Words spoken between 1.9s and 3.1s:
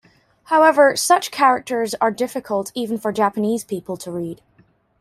are difficult even